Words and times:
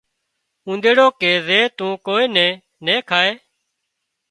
اونۮيڙو 0.67 1.05
ڪي 1.23 1.33
زي 1.49 1.59
تون 1.77 1.91
ڪوئي 2.07 2.25
نين 2.35 2.51
نين 2.85 2.99
کائي 3.09 3.31